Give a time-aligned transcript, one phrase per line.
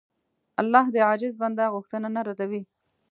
[0.61, 2.61] الله د عاجز بنده غوښتنه نه ردوي.